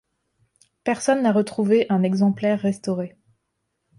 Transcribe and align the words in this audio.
Personne 0.83 1.21
n'a 1.21 1.31
retrouvé 1.31 1.85
un 1.89 2.01
exemplaire 2.01 2.59
restauré. 2.59 3.19